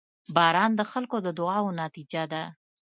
[0.35, 2.43] •باران د خلکو د دعاوو نتیجه ده.